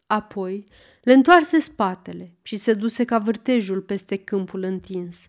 Apoi 0.06 0.66
le 1.02 1.12
întoarse 1.12 1.60
spatele 1.60 2.36
și 2.42 2.56
se 2.56 2.74
duse 2.74 3.04
ca 3.04 3.18
vârtejul 3.18 3.80
peste 3.80 4.16
câmpul 4.16 4.62
întins. 4.62 5.28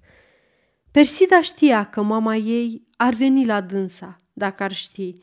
Persida 0.91 1.41
știa 1.41 1.83
că 1.83 2.01
mama 2.01 2.36
ei 2.36 2.88
ar 2.98 3.13
veni 3.13 3.45
la 3.45 3.62
dânsa, 3.62 4.21
dacă 4.33 4.63
ar 4.63 4.74
ști, 4.74 5.15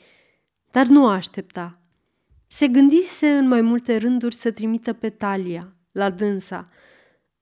dar 0.70 0.86
nu 0.86 1.08
aștepta. 1.08 1.80
Se 2.46 2.68
gândise 2.68 3.28
în 3.28 3.48
mai 3.48 3.60
multe 3.60 3.96
rânduri 3.96 4.34
să 4.34 4.50
trimită 4.50 4.92
pe 4.92 5.10
Talia 5.10 5.74
la 5.92 6.10
dânsa. 6.10 6.68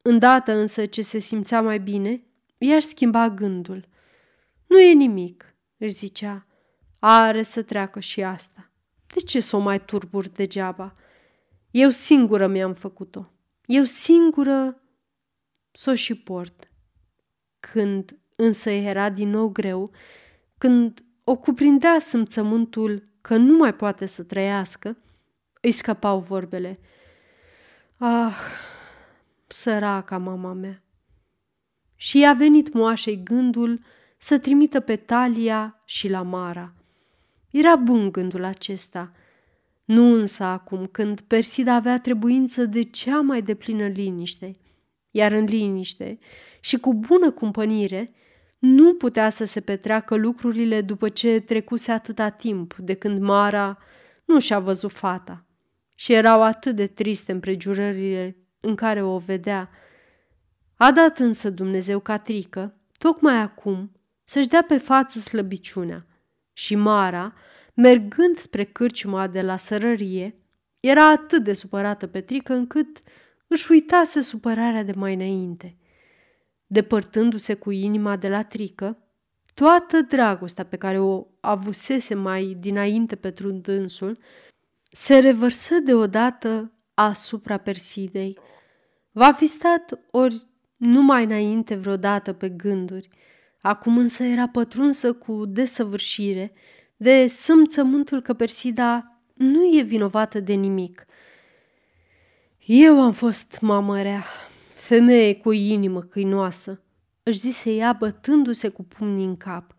Îndată 0.02 0.52
însă 0.52 0.86
ce 0.86 1.02
se 1.02 1.18
simțea 1.18 1.62
mai 1.62 1.78
bine, 1.78 2.24
ea 2.58 2.74
își 2.74 2.86
schimba 2.86 3.30
gândul. 3.30 3.88
Nu 4.66 4.80
e 4.80 4.92
nimic, 4.92 5.54
își 5.76 5.92
zicea. 5.92 6.46
Are 7.06 7.42
să 7.42 7.62
treacă 7.62 8.00
și 8.00 8.22
asta. 8.22 8.70
De 9.06 9.20
ce 9.20 9.40
să 9.40 9.56
o 9.56 9.58
mai 9.58 9.84
turbur 9.84 10.28
degeaba? 10.28 10.94
Eu 11.70 11.90
singură 11.90 12.46
mi-am 12.46 12.74
făcut-o. 12.74 13.30
Eu 13.66 13.84
singură 13.84 14.82
să 15.72 15.90
o 15.90 15.94
și 15.94 16.14
port. 16.14 16.70
Când 17.60 18.18
însă 18.36 18.70
era 18.70 19.10
din 19.10 19.28
nou 19.28 19.48
greu, 19.48 19.90
când 20.58 21.04
o 21.24 21.36
cuprindea 21.36 21.98
simțământul 21.98 23.08
că 23.20 23.36
nu 23.36 23.56
mai 23.56 23.74
poate 23.74 24.06
să 24.06 24.22
trăiască, 24.22 24.96
îi 25.60 25.70
scăpau 25.70 26.20
vorbele. 26.20 26.78
Ah, 27.96 28.36
săraca 29.46 30.18
mama 30.18 30.52
mea! 30.52 30.82
Și 31.94 32.18
i-a 32.18 32.32
venit 32.32 32.72
moașei 32.72 33.22
gândul 33.22 33.80
să 34.16 34.38
trimită 34.38 34.80
pe 34.80 34.96
Talia 34.96 35.82
și 35.84 36.08
la 36.08 36.22
Mara. 36.22 36.74
Era 37.54 37.76
bun 37.76 38.10
gândul 38.10 38.44
acesta, 38.44 39.12
nu 39.84 40.12
însă 40.12 40.44
acum 40.44 40.86
când 40.86 41.20
Persida 41.20 41.74
avea 41.74 42.00
trebuință 42.00 42.64
de 42.64 42.82
cea 42.82 43.20
mai 43.20 43.42
deplină 43.42 43.86
liniște, 43.86 44.52
iar 45.10 45.32
în 45.32 45.44
liniște 45.44 46.18
și 46.60 46.76
cu 46.76 46.94
bună 46.94 47.30
cumpănire, 47.30 48.14
nu 48.58 48.94
putea 48.94 49.28
să 49.30 49.44
se 49.44 49.60
petreacă 49.60 50.14
lucrurile 50.14 50.80
după 50.80 51.08
ce 51.08 51.40
trecuse 51.40 51.92
atâta 51.92 52.28
timp 52.28 52.74
de 52.74 52.94
când 52.94 53.18
Mara 53.18 53.78
nu 54.24 54.40
și-a 54.40 54.58
văzut 54.58 54.92
fata. 54.92 55.44
Și 55.94 56.12
erau 56.12 56.42
atât 56.42 56.76
de 56.76 56.86
triste 56.86 57.32
împrejurările 57.32 58.36
în 58.60 58.74
care 58.74 59.02
o 59.02 59.18
vedea. 59.18 59.70
A 60.76 60.92
dat 60.92 61.18
însă 61.18 61.50
Dumnezeu 61.50 62.00
catrică, 62.00 62.74
tocmai 62.98 63.36
acum, 63.36 63.92
să-și 64.24 64.48
dea 64.48 64.64
pe 64.68 64.78
față 64.78 65.18
slăbiciunea. 65.18 66.06
Și 66.54 66.74
Mara, 66.74 67.34
mergând 67.74 68.38
spre 68.38 68.64
cârciuma 68.64 69.26
de 69.26 69.42
la 69.42 69.56
sărărie, 69.56 70.34
era 70.80 71.10
atât 71.10 71.44
de 71.44 71.52
supărată 71.52 72.06
pe 72.06 72.20
trică 72.20 72.54
încât 72.54 73.02
își 73.46 73.72
uitase 73.72 74.20
supărarea 74.20 74.82
de 74.82 74.92
mai 74.96 75.14
înainte– 75.14 75.76
depărtându-se 76.66 77.54
cu 77.54 77.70
inima 77.70 78.16
de 78.16 78.28
la 78.28 78.42
trică, 78.42 78.98
toată 79.54 80.00
dragostea 80.00 80.64
pe 80.64 80.76
care 80.76 80.98
o 81.00 81.26
avusese 81.40 82.14
mai 82.14 82.56
dinainte 82.60 83.16
pentru 83.16 83.50
dânsul, 83.50 84.18
se 84.90 85.18
revărsă 85.18 85.78
deodată 85.78 86.72
asupra 86.94 87.56
Persidei. 87.56 88.38
Va 89.10 89.32
fi 89.32 89.46
stat 89.46 89.98
ori 90.10 90.46
numai 90.76 91.24
înainte 91.24 91.74
vreodată 91.74 92.32
pe 92.32 92.48
gânduri, 92.48 93.08
acum 93.66 93.98
însă 93.98 94.22
era 94.22 94.48
pătrunsă 94.48 95.12
cu 95.12 95.44
desăvârșire 95.46 96.52
de 96.96 97.26
simțământul 97.26 98.22
că 98.22 98.34
Persida 98.34 99.20
nu 99.34 99.76
e 99.76 99.82
vinovată 99.82 100.40
de 100.40 100.52
nimic. 100.52 101.06
Eu 102.64 103.02
am 103.02 103.12
fost 103.12 103.58
mamărea, 103.60 104.24
Femeie 104.74 105.34
cu 105.34 105.52
inimă 105.52 106.00
câinoasă, 106.00 106.82
își 107.22 107.38
zise 107.38 107.74
ea 107.74 107.92
bătându-se 107.92 108.68
cu 108.68 108.84
pumnii 108.84 109.24
în 109.24 109.36
cap. 109.36 109.74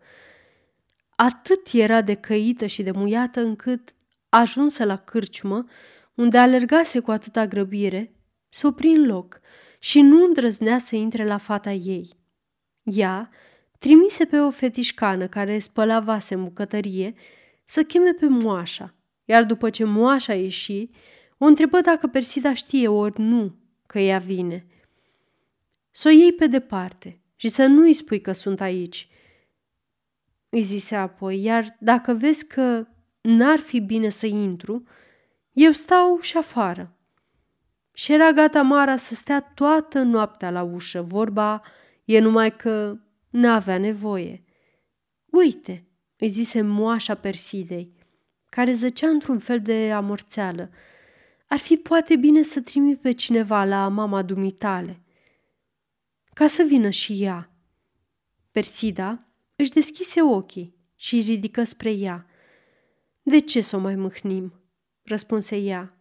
Atât 1.16 1.68
era 1.72 2.02
de 2.02 2.14
căită 2.14 2.66
și 2.66 2.82
de 2.82 2.90
muiată 2.90 3.40
încât 3.40 3.94
ajunse 4.28 4.84
la 4.84 4.96
cârciumă, 4.96 5.64
unde 6.14 6.38
alergase 6.38 7.00
cu 7.00 7.10
atâta 7.10 7.46
grăbire, 7.46 8.14
se 8.48 8.66
opri 8.66 8.88
în 8.88 9.06
loc 9.06 9.40
și 9.78 10.00
nu 10.00 10.24
îndrăznea 10.24 10.78
să 10.78 10.96
intre 10.96 11.26
la 11.26 11.38
fata 11.38 11.72
ei. 11.72 12.10
Ea 12.82 13.30
trimise 13.86 14.24
pe 14.24 14.38
o 14.38 14.50
fetișcană 14.50 15.26
care 15.26 15.58
spăla 15.58 16.00
vase 16.00 16.34
în 16.34 16.44
bucătărie 16.44 17.14
să 17.64 17.82
cheme 17.82 18.12
pe 18.12 18.26
moașa, 18.26 18.94
iar 19.24 19.44
după 19.44 19.70
ce 19.70 19.84
moașa 19.84 20.34
ieși, 20.34 20.90
o 21.38 21.44
întrebă 21.44 21.80
dacă 21.80 22.06
Persida 22.06 22.54
știe 22.54 22.88
ori 22.88 23.20
nu 23.20 23.54
că 23.86 23.98
ea 23.98 24.18
vine– 24.18 24.66
să 25.96 26.08
o 26.08 26.10
iei 26.10 26.32
pe 26.32 26.46
departe 26.46 27.20
și 27.36 27.48
să 27.48 27.66
nu-i 27.66 27.92
spui 27.92 28.20
că 28.20 28.32
sunt 28.32 28.60
aici. 28.60 29.08
Îi 30.48 30.62
zise 30.62 30.96
apoi, 30.96 31.42
iar 31.42 31.76
dacă 31.78 32.12
vezi 32.12 32.46
că 32.46 32.86
n-ar 33.20 33.58
fi 33.58 33.80
bine 33.80 34.08
să 34.08 34.26
intru, 34.26 34.84
eu 35.52 35.72
stau 35.72 36.18
și 36.20 36.36
afară. 36.36 36.96
Și 37.92 38.12
era 38.12 38.32
gata 38.32 38.62
Mara 38.62 38.96
să 38.96 39.14
stea 39.14 39.40
toată 39.40 40.02
noaptea 40.02 40.50
la 40.50 40.62
ușă, 40.62 41.02
vorba 41.02 41.62
e 42.04 42.18
numai 42.18 42.56
că 42.56 42.98
n-avea 43.36 43.78
nevoie. 43.78 44.44
Uite, 45.26 45.86
îi 46.16 46.28
zise 46.28 46.60
moașa 46.60 47.14
Persidei, 47.14 47.92
care 48.50 48.72
zăcea 48.72 49.08
într-un 49.08 49.38
fel 49.38 49.60
de 49.60 49.92
amorțeală. 49.92 50.70
Ar 51.48 51.58
fi 51.58 51.76
poate 51.76 52.16
bine 52.16 52.42
să 52.42 52.60
trimi 52.60 52.96
pe 52.96 53.12
cineva 53.12 53.64
la 53.64 53.88
mama 53.88 54.22
dumitale 54.22 55.00
ca 56.36 56.46
să 56.46 56.62
vină 56.62 56.90
și 56.90 57.22
ea. 57.22 57.50
Persida 58.50 59.18
își 59.56 59.70
deschise 59.70 60.22
ochii 60.22 60.76
și 60.94 61.20
ridică 61.20 61.62
spre 61.62 61.90
ea. 61.90 62.26
De 63.22 63.38
ce 63.38 63.60
să 63.60 63.76
o 63.76 63.78
mai 63.78 63.94
mâhnim?" 63.94 64.52
răspunse 65.02 65.56
ea. 65.56 66.00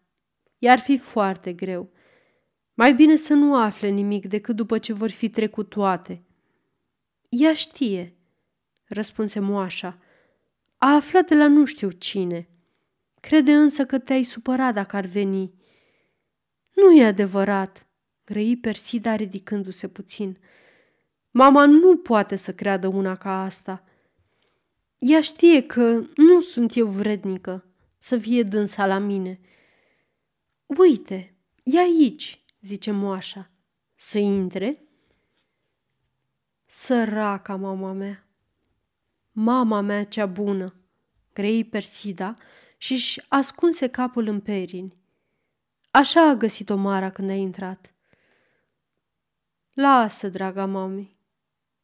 I-ar 0.58 0.80
fi 0.80 0.98
foarte 0.98 1.54
greu. 1.54 1.89
Mai 2.74 2.94
bine 2.94 3.15
să 3.15 3.34
nu 3.34 3.56
afle 3.56 3.88
nimic 3.88 4.25
decât 4.25 4.56
după 4.56 4.77
ce 4.77 4.94
vor 4.94 5.10
fi 5.10 5.30
trecut 5.30 5.70
toate." 5.70 6.25
Ea 7.38 7.54
știe," 7.54 8.15
răspunse 8.86 9.39
moașa. 9.39 10.00
A 10.77 10.96
aflat 10.96 11.27
de 11.27 11.36
la 11.36 11.48
nu 11.48 11.65
știu 11.65 11.92
cine. 11.92 12.50
Crede 13.20 13.54
însă 13.54 13.86
că 13.86 14.00
te-ai 14.00 14.24
supărat 14.24 14.74
dacă 14.74 14.96
ar 14.96 15.06
veni." 15.06 15.54
Nu 16.74 16.92
e 16.92 17.06
adevărat," 17.06 17.88
grăi 18.25 18.58
Persida 18.58 19.15
ridicându-se 19.15 19.88
puțin. 19.88 20.38
Mama 21.32 21.65
nu 21.65 21.98
poate 21.98 22.36
să 22.36 22.54
creadă 22.54 22.88
una 22.88 23.15
ca 23.15 23.44
asta. 23.44 23.84
Ea 24.98 25.22
știe 25.22 25.62
că 25.62 26.04
nu 26.15 26.39
sunt 26.42 26.75
eu 26.75 26.88
vrednică 26.88 27.65
să 27.98 28.18
fie 28.18 28.44
dânsa 28.44 28.86
la 28.86 28.98
mine. 28.98 29.39
Uite, 30.65 31.36
e 31.63 31.80
aici, 31.80 32.46
zice 32.62 32.92
moașa. 32.92 33.51
Să 33.96 34.18
intre? 34.18 34.85
Săraca 36.65 37.55
mama 37.55 37.91
mea, 37.91 38.27
mama 39.31 39.81
mea 39.81 40.03
cea 40.03 40.25
bună, 40.25 40.74
grei 41.34 41.63
Persida 41.63 42.36
și-și 42.77 43.22
ascunse 43.27 43.88
capul 43.88 44.27
în 44.27 44.39
perini. 44.39 44.98
Așa 45.91 46.29
a 46.29 46.34
găsit-o 46.34 46.75
Mara 46.75 47.10
când 47.10 47.29
a 47.29 47.34
intrat. 47.34 47.93
Lasă, 49.74 50.29
draga 50.29 50.65
mami, 50.65 51.17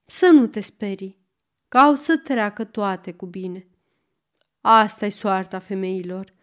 să 0.05 0.27
nu 0.27 0.47
te 0.47 0.59
sperii, 0.59 1.17
că 1.67 1.77
au 1.77 1.95
să 1.95 2.17
treacă 2.17 2.63
toate 2.63 3.13
cu 3.13 3.25
bine. 3.25 3.67
asta 4.61 5.05
e 5.05 5.09
soarta 5.09 5.59
femeilor, 5.59 6.33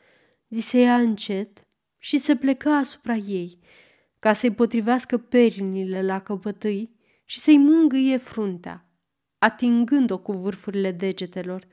zise 0.49 0.81
ea 0.81 0.97
încet 0.97 1.67
și 1.97 2.19
se 2.19 2.37
plecă 2.37 2.69
asupra 2.69 3.15
ei, 3.15 3.59
ca 4.19 4.33
să-i 4.33 4.55
potrivească 4.55 5.19
perinile 5.19 6.03
la 6.03 6.21
căpătâi 6.21 6.97
și 7.31 7.41
să-i 7.41 7.59
mângâie 7.59 8.17
fruntea, 8.17 8.89
atingând-o 9.39 10.19
cu 10.19 10.33
vârfurile 10.33 10.93
degetelor. 10.93 11.67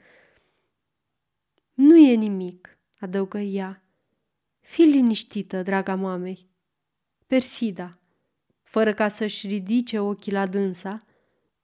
Nu 1.73 1.97
e 1.97 2.13
nimic, 2.13 2.77
adăugă 2.99 3.37
ea. 3.37 3.83
Fii 4.59 4.85
liniștită, 4.85 5.63
draga 5.63 5.95
mamei. 5.95 6.49
Persida, 7.27 7.99
fără 8.63 8.93
ca 8.93 9.07
să-și 9.07 9.47
ridice 9.47 9.99
ochii 9.99 10.31
la 10.31 10.47
dânsa, 10.47 11.05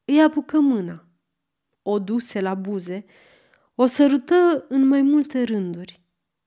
îi 0.05 0.21
apucă 0.21 0.59
mâna, 0.59 1.07
o 1.81 1.99
duse 1.99 2.39
la 2.39 2.53
buze, 2.53 3.05
o 3.75 3.85
sărută 3.85 4.65
în 4.69 4.87
mai 4.87 5.01
multe 5.01 5.43
rânduri 5.43 6.01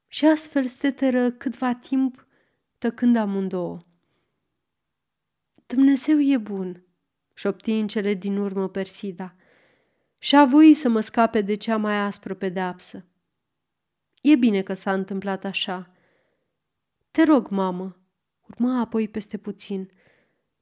și 0.06 0.26
astfel 0.26 0.66
steteră 0.66 1.30
câtva 1.30 1.74
timp 1.74 2.26
tăcând 2.78 3.16
amândouă. 3.16 3.84
Dumnezeu 5.66 6.20
e 6.20 6.36
bun, 6.36 6.83
șopti 7.34 7.70
în 7.70 7.86
cele 7.86 8.14
din 8.14 8.36
urmă 8.36 8.68
Persida, 8.68 9.34
și 10.18 10.36
a 10.36 10.44
voit 10.44 10.76
să 10.76 10.88
mă 10.88 11.00
scape 11.00 11.40
de 11.40 11.54
cea 11.54 11.76
mai 11.76 11.96
aspră 11.96 12.34
pedeapsă. 12.34 13.06
E 14.20 14.36
bine 14.36 14.62
că 14.62 14.74
s-a 14.74 14.92
întâmplat 14.92 15.44
așa. 15.44 15.90
Te 17.10 17.22
rog, 17.22 17.48
mamă, 17.48 17.96
urma 18.48 18.80
apoi 18.80 19.08
peste 19.08 19.36
puțin, 19.36 19.90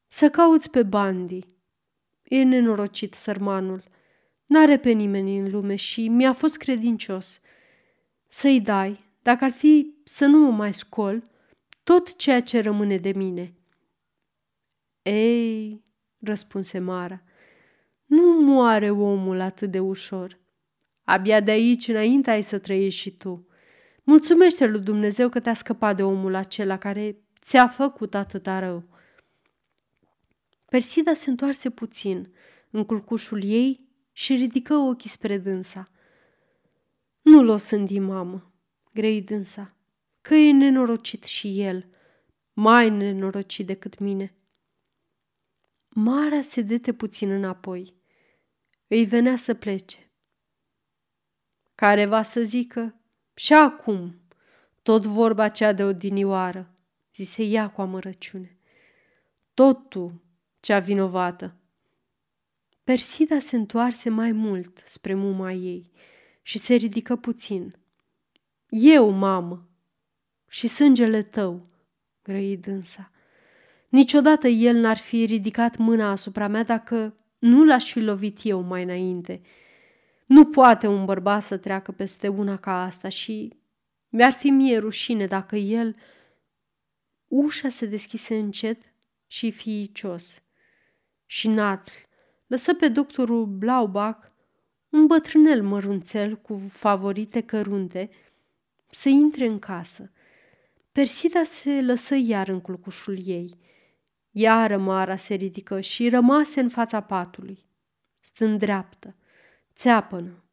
să 0.08 0.30
cauți 0.30 0.70
pe 0.70 0.82
Bandi. 0.82 1.48
E 2.22 2.42
nenorocit 2.42 3.14
sărmanul. 3.14 3.84
N-are 4.46 4.78
pe 4.78 4.90
nimeni 4.90 5.38
în 5.38 5.50
lume 5.50 5.74
și 5.74 6.08
mi-a 6.08 6.32
fost 6.32 6.56
credincios. 6.56 7.40
Să-i 8.28 8.60
dai, 8.60 9.04
dacă 9.22 9.44
ar 9.44 9.50
fi 9.50 9.94
să 10.04 10.26
nu 10.26 10.38
mă 10.38 10.50
mai 10.50 10.74
scol, 10.74 11.30
tot 11.84 12.16
ceea 12.16 12.42
ce 12.42 12.60
rămâne 12.60 12.96
de 12.96 13.12
mine. 13.12 13.54
Ei, 15.02 15.81
răspunse 16.22 16.78
Mara, 16.78 17.22
nu 18.06 18.40
moare 18.40 18.90
omul 18.90 19.40
atât 19.40 19.70
de 19.70 19.80
ușor. 19.80 20.40
Abia 21.04 21.40
de 21.40 21.50
aici 21.50 21.88
înainte 21.88 22.30
ai 22.30 22.42
să 22.42 22.58
trăiești 22.58 23.00
și 23.00 23.16
tu. 23.16 23.46
Mulțumește 24.02 24.66
lui 24.66 24.80
Dumnezeu 24.80 25.28
că 25.28 25.40
te-a 25.40 25.54
scăpat 25.54 25.96
de 25.96 26.02
omul 26.02 26.34
acela 26.34 26.78
care 26.78 27.16
ți-a 27.40 27.68
făcut 27.68 28.14
atâta 28.14 28.58
rău. 28.58 28.84
Persida 30.68 31.14
se 31.14 31.30
întoarse 31.30 31.70
puțin 31.70 32.32
în 32.70 32.84
culcușul 32.84 33.44
ei 33.44 33.88
și 34.12 34.34
ridică 34.34 34.74
ochii 34.74 35.10
spre 35.10 35.38
dânsa. 35.38 35.90
Nu-l 37.22 37.48
o 37.48 37.56
sândi, 37.56 37.98
mamă, 37.98 38.52
grei 38.92 39.22
dânsa, 39.22 39.76
că 40.20 40.34
e 40.34 40.52
nenorocit 40.52 41.22
și 41.22 41.60
el, 41.60 41.86
mai 42.52 42.90
nenorocit 42.90 43.66
decât 43.66 43.98
mine. 43.98 44.34
Mara 45.94 46.40
se 46.40 46.62
dete 46.62 46.92
puțin 46.92 47.30
înapoi. 47.30 47.94
Îi 48.86 49.04
venea 49.04 49.36
să 49.36 49.54
plece. 49.54 50.10
Care 51.74 52.06
va 52.06 52.22
să 52.22 52.42
zică, 52.42 53.00
și 53.34 53.52
acum, 53.52 54.20
tot 54.82 55.06
vorba 55.06 55.48
cea 55.48 55.72
de 55.72 55.84
odinioară, 55.84 56.74
zise 57.14 57.42
ea 57.42 57.70
cu 57.70 57.80
amărăciune. 57.80 58.58
Tot 59.54 59.88
tu, 59.88 60.22
cea 60.60 60.78
vinovată. 60.78 61.56
Persida 62.84 63.38
se 63.38 63.56
întoarse 63.56 64.08
mai 64.08 64.32
mult 64.32 64.82
spre 64.84 65.14
muma 65.14 65.52
ei 65.52 65.90
și 66.42 66.58
se 66.58 66.74
ridică 66.74 67.16
puțin. 67.16 67.76
Eu, 68.68 69.10
mamă, 69.10 69.68
și 70.48 70.66
sângele 70.66 71.22
tău, 71.22 71.68
grăi 72.22 72.56
dânsa. 72.56 73.11
Niciodată 73.92 74.48
el 74.48 74.76
n-ar 74.76 74.96
fi 74.96 75.24
ridicat 75.24 75.76
mâna 75.76 76.10
asupra 76.10 76.48
mea 76.48 76.62
dacă 76.62 77.16
nu 77.38 77.64
l-aș 77.64 77.92
fi 77.92 78.00
lovit 78.00 78.38
eu 78.42 78.60
mai 78.60 78.82
înainte. 78.82 79.40
Nu 80.26 80.46
poate 80.46 80.86
un 80.86 81.04
bărbat 81.04 81.42
să 81.42 81.56
treacă 81.56 81.92
peste 81.92 82.28
una 82.28 82.56
ca 82.56 82.82
asta 82.82 83.08
și 83.08 83.56
mi-ar 84.08 84.32
fi 84.32 84.50
mie 84.50 84.78
rușine 84.78 85.26
dacă 85.26 85.56
el... 85.56 85.96
Ușa 87.28 87.68
se 87.68 87.86
deschise 87.86 88.36
încet 88.36 88.82
și 89.26 89.50
fiicios. 89.50 90.42
Și 91.26 91.48
naț 91.48 91.92
lăsă 92.46 92.74
pe 92.74 92.88
doctorul 92.88 93.46
Blaubach, 93.46 94.24
un 94.88 95.06
bătrânel 95.06 95.62
mărunțel 95.62 96.36
cu 96.36 96.62
favorite 96.68 97.40
cărunte, 97.40 98.10
să 98.90 99.08
intre 99.08 99.46
în 99.46 99.58
casă. 99.58 100.12
Persida 100.92 101.42
se 101.42 101.82
lăsă 101.82 102.14
iar 102.14 102.48
în 102.48 102.60
culcușul 102.60 103.18
ei. 103.24 103.60
Iară 104.34 104.76
Mara 104.76 105.16
se 105.16 105.34
ridică 105.34 105.80
și 105.80 106.08
rămase 106.08 106.60
în 106.60 106.68
fața 106.68 107.00
patului, 107.00 107.64
stând 108.20 108.58
dreaptă, 108.58 109.14
țeapănă 109.74 110.44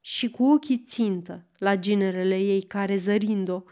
și 0.00 0.30
cu 0.30 0.44
ochii 0.44 0.84
țintă 0.88 1.44
la 1.58 1.76
ginerele 1.76 2.38
ei 2.38 2.62
care, 2.62 2.96
zărind-o, 2.96 3.62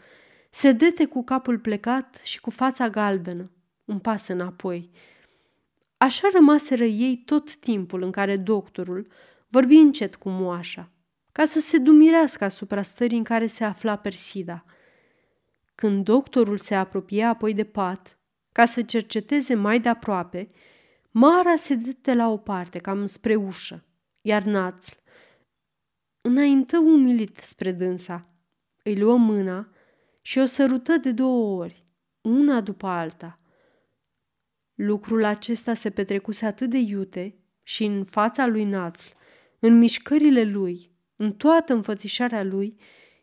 se 0.49 0.71
dete 0.71 1.05
cu 1.05 1.23
capul 1.23 1.59
plecat 1.59 2.19
și 2.23 2.41
cu 2.41 2.49
fața 2.49 2.89
galbenă, 2.89 3.51
un 3.85 3.99
pas 3.99 4.27
înapoi. 4.27 4.89
Așa 5.97 6.27
rămaseră 6.33 6.83
ei 6.83 7.17
tot 7.25 7.55
timpul 7.55 8.01
în 8.01 8.11
care 8.11 8.37
doctorul 8.37 9.07
vorbi 9.47 9.75
încet 9.75 10.15
cu 10.15 10.29
moașa, 10.29 10.91
ca 11.31 11.45
să 11.45 11.59
se 11.59 11.77
dumirească 11.77 12.43
asupra 12.43 12.81
stării 12.81 13.17
în 13.17 13.23
care 13.23 13.45
se 13.45 13.63
afla 13.63 13.95
Persida. 13.95 14.65
Când 15.75 16.03
doctorul 16.03 16.57
se 16.57 16.75
apropia 16.75 17.29
apoi 17.29 17.53
de 17.53 17.63
pat, 17.63 18.17
ca 18.53 18.65
să 18.65 18.81
cerceteze 18.81 19.53
mai 19.53 19.79
de 19.79 19.89
aproape, 19.89 20.47
Mara 21.11 21.55
se 21.55 21.75
dete 21.75 22.13
la 22.13 22.27
o 22.29 22.37
parte, 22.37 22.79
cam 22.79 23.05
spre 23.05 23.35
ușă, 23.35 23.85
iar 24.21 24.43
Națl 24.43 24.93
înaintă 26.25 26.77
umilit 26.77 27.37
spre 27.37 27.71
dânsa. 27.71 28.27
Îi 28.83 28.99
luă 28.99 29.17
mâna 29.17 29.67
și 30.21 30.39
o 30.39 30.45
sărută 30.45 30.97
de 30.97 31.11
două 31.11 31.61
ori, 31.61 31.83
una 32.21 32.61
după 32.61 32.87
alta. 32.87 33.39
Lucrul 34.73 35.23
acesta 35.23 35.73
se 35.73 35.89
petrecuse 35.89 36.45
atât 36.45 36.69
de 36.69 36.77
iute 36.77 37.35
și 37.63 37.83
în 37.83 38.03
fața 38.03 38.47
lui 38.47 38.63
Națl, 38.63 39.07
în 39.59 39.77
mișcările 39.77 40.43
lui, 40.43 40.91
în 41.15 41.33
toată 41.33 41.73
înfățișarea 41.73 42.43
lui, 42.43 42.79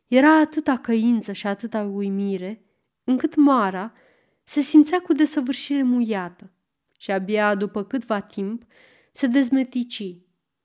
era 0.06 0.38
atâta 0.38 0.76
căință 0.78 1.32
și 1.32 1.46
atâta 1.46 1.82
uimire, 1.82 2.64
încât 3.04 3.34
Mara 3.34 3.92
se 4.50 4.60
simțea 4.60 5.00
cu 5.00 5.12
desăvârșire 5.12 5.82
muiată 5.82 6.50
și 6.98 7.10
abia 7.10 7.54
după 7.54 7.84
câtva 7.84 8.20
timp 8.20 8.62
se 9.12 9.26
dezmetici 9.26 10.16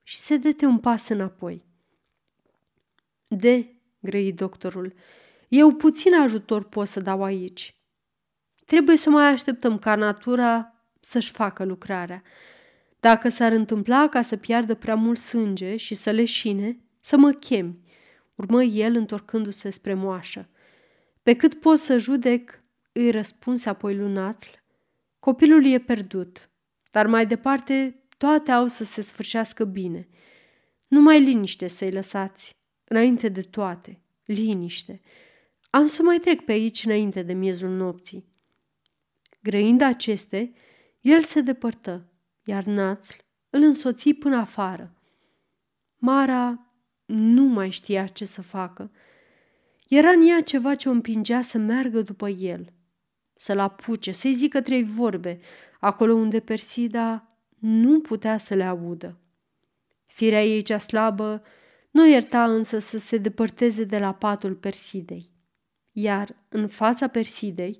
și 0.04 0.20
se 0.20 0.38
dete 0.38 0.66
un 0.66 0.80
pas 0.80 1.08
înapoi. 1.08 1.66
De, 3.28 3.76
grăi 4.00 4.34
doctorul, 4.34 4.94
eu 5.48 5.72
puțin 5.72 6.16
ajutor 6.16 6.64
pot 6.64 6.88
să 6.88 7.00
dau 7.00 7.24
aici. 7.24 7.76
Trebuie 8.66 8.98
să 8.98 9.10
mai 9.10 9.26
așteptăm 9.26 9.80
ca 9.80 9.96
natura 9.96 10.84
să-și 11.00 11.32
facă 11.32 11.64
lucrarea. 11.64 12.24
Dacă 13.00 13.30
s-ar 13.30 13.52
întâmpla 13.52 14.10
ca 14.10 14.22
să 14.22 14.38
piardă 14.38 14.76
prea 14.76 14.96
mult 14.96 15.20
sânge 15.20 15.76
și 15.76 15.94
să 15.94 16.12
leșine, 16.12 16.80
să 17.00 17.18
mă 17.18 17.32
chemi, 17.32 17.80
urmă 18.36 18.64
el 18.64 18.96
întorcându-se 18.96 19.70
spre 19.70 19.94
moașă. 19.94 20.50
Pe 21.24 21.36
cât 21.36 21.60
pot 21.60 21.78
să 21.78 21.98
judec, 21.98 22.64
îi 22.98 23.12
răspunse 23.12 23.70
apoi 23.70 23.96
lunațl, 23.96 24.50
copilul 25.20 25.66
e 25.66 25.80
pierdut, 25.80 26.50
dar 26.92 27.08
mai 27.08 27.28
departe 27.28 28.04
toate 28.18 28.52
au 28.52 28.68
să 28.68 28.84
se 28.84 29.02
sfârșească 29.02 29.64
bine. 29.64 30.08
Numai 30.88 31.22
liniște 31.22 31.68
să-i 31.68 31.92
lăsați, 31.92 32.56
înainte 32.84 33.30
de 33.30 33.42
toate, 33.42 34.02
liniște. 34.26 35.02
Am 35.70 35.86
să 35.86 36.04
mai 36.04 36.18
trec 36.18 36.42
pe 36.42 36.52
aici 36.52 36.86
înainte 36.86 37.22
de 37.22 37.34
miezul 37.34 37.70
nopții. 37.70 38.26
Grăind 39.42 39.82
aceste, 39.82 40.54
el 41.02 41.22
se 41.22 41.42
depărtă, 41.42 42.12
iar 42.44 42.64
Națl 42.64 43.18
îl 43.50 43.62
însoți 43.62 44.14
până 44.14 44.36
afară. 44.36 44.96
Mara 45.98 46.66
nu 47.06 47.44
mai 47.44 47.70
știa 47.70 48.08
ce 48.08 48.26
să 48.26 48.42
facă. 48.42 48.92
Era 49.88 50.10
în 50.10 50.28
ea 50.28 50.42
ceva 50.42 50.76
ce 50.76 50.90
o 50.90 50.92
împingea 50.92 51.42
să 51.42 51.58
meargă 51.58 52.02
după 52.02 52.30
el, 52.30 52.74
să-l 53.36 53.60
apuce, 53.60 54.12
să-i 54.12 54.34
zică 54.34 54.62
trei 54.62 54.84
vorbe, 54.84 55.40
acolo 55.80 56.14
unde 56.14 56.40
Persida 56.40 57.28
nu 57.60 58.00
putea 58.00 58.38
să 58.38 58.54
le 58.54 58.64
audă. 58.64 59.20
Firea 60.06 60.44
ei 60.44 60.62
cea 60.62 60.78
slabă 60.78 61.44
Nu 61.92 62.08
ierta 62.08 62.44
însă 62.44 62.80
să 62.80 62.98
se 62.98 63.18
depărteze 63.18 63.84
de 63.84 64.00
la 64.00 64.14
patul 64.14 64.56
Persidei, 64.56 65.32
iar 65.92 66.36
în 66.50 66.68
fața 66.68 67.08
Persidei 67.08 67.80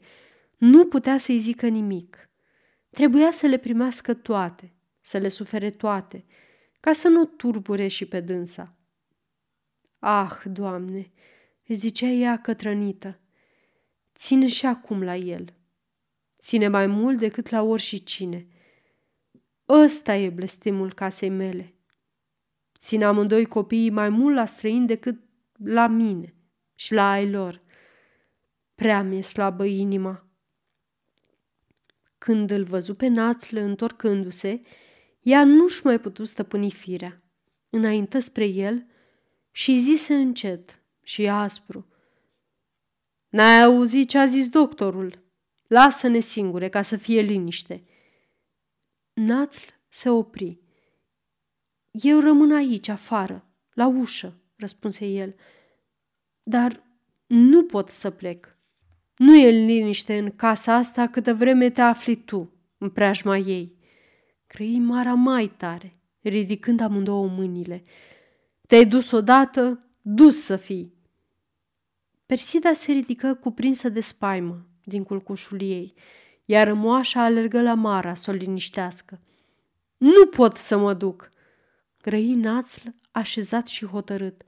nu 0.58 0.86
putea 0.86 1.18
să-i 1.18 1.38
zică 1.38 1.68
nimic. 1.68 2.30
Trebuia 2.90 3.32
să 3.32 3.46
le 3.46 3.58
primească 3.58 4.14
toate, 4.14 4.74
să 5.02 5.18
le 5.18 5.28
sufere 5.28 5.70
toate, 5.70 6.26
ca 6.80 6.94
să 6.94 7.08
nu 7.08 7.26
turbure 7.26 7.88
și 7.88 8.06
pe 8.06 8.20
dânsa. 8.20 8.76
Ah, 10.00 10.32
Doamne, 10.44 11.12
zicea 11.68 12.08
ea 12.08 12.42
cătrănită, 12.42 13.20
ține 14.16 14.48
și 14.48 14.66
acum 14.66 15.04
la 15.04 15.16
el. 15.16 15.54
Ține 16.40 16.68
mai 16.68 16.88
mult 16.88 17.18
decât 17.18 17.50
la 17.50 17.78
și 17.78 18.04
cine. 18.04 18.48
Ăsta 19.70 20.16
e 20.16 20.30
blestemul 20.30 20.94
casei 20.94 21.30
mele. 21.30 21.76
Țin 22.80 23.04
amândoi 23.04 23.46
copiii 23.46 23.90
mai 23.90 24.10
mult 24.10 24.36
la 24.36 24.46
străini 24.46 24.88
decât 24.88 25.20
la 25.64 25.88
mine 25.88 26.34
și 26.76 26.94
la 26.94 27.12
ai 27.12 27.30
lor. 27.30 27.62
Prea 28.76 29.04
mi-e 29.04 29.22
slabă 29.22 29.66
inima. 29.66 30.28
Când 32.18 32.50
îl 32.50 32.64
văzu 32.64 32.96
pe 32.96 33.08
națlă 33.08 33.60
întorcându-se, 33.60 34.60
ea 35.22 35.44
nu-și 35.44 35.86
mai 35.86 36.00
putu 36.00 36.24
stăpâni 36.24 36.72
firea. 36.72 37.22
Înaintă 37.70 38.20
spre 38.20 38.46
el 38.46 38.86
și 39.52 39.78
zise 39.78 40.14
încet 40.14 40.82
și 41.04 41.28
aspru. 41.28 41.88
N-ai 43.36 43.62
auzit 43.62 44.10
ce 44.10 44.18
a 44.18 44.26
zis 44.26 44.50
doctorul? 44.50 45.24
Lasă-ne 45.68 46.20
singure 46.20 46.70
ca 46.70 46.82
să 46.82 46.98
fie 46.98 47.22
liniște. 47.22 47.84
Națl 49.14 49.66
se 49.90 50.10
opri. 50.10 50.60
Eu 51.92 52.20
rămân 52.20 52.56
aici, 52.56 52.88
afară, 52.88 53.46
la 53.74 53.88
ușă, 53.88 54.42
răspunse 54.56 55.06
el. 55.06 55.36
Dar 56.44 56.84
nu 57.28 57.64
pot 57.64 57.90
să 57.90 58.10
plec. 58.10 58.58
Nu 59.16 59.36
e 59.36 59.50
liniște 59.50 60.18
în 60.18 60.32
casa 60.36 60.74
asta 60.74 61.08
câtă 61.08 61.34
vreme 61.34 61.70
te 61.70 61.82
afli 61.82 62.16
tu, 62.16 62.54
în 62.78 62.90
preajma 62.90 63.38
ei. 63.38 63.78
Crăi 64.48 64.80
Mara 64.80 65.14
mai 65.14 65.48
tare, 65.48 66.00
ridicând 66.22 66.80
amândouă 66.80 67.28
mâinile. 67.28 67.84
Te-ai 68.68 68.86
dus 68.86 69.12
odată, 69.12 69.90
dus 70.02 70.44
să 70.44 70.56
fii. 70.56 70.95
Persida 72.26 72.74
se 72.74 72.92
ridică 72.92 73.34
cuprinsă 73.34 73.90
de 73.90 74.00
spaimă 74.00 74.66
din 74.84 75.04
culcușul 75.04 75.62
ei, 75.62 75.94
iar 76.46 76.74
moașa 76.74 77.24
alergă 77.24 77.62
la 77.62 77.74
Mara 77.74 78.14
să 78.14 78.32
o 78.32 78.34
liniștească. 78.34 79.20
Nu 79.98 80.26
pot 80.26 80.58
să 80.58 80.78
mă 80.78 80.94
duc, 80.94 81.32
grăi 82.02 82.34
națl, 82.34 82.88
așezat 83.12 83.68
și 83.68 83.86
hotărât. 83.86 84.42